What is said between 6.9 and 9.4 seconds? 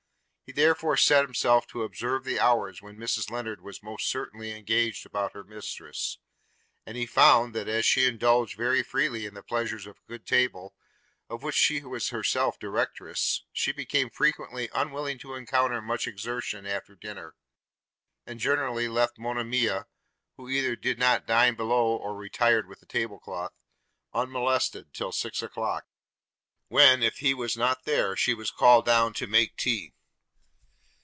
he found, that as she indulged very freely in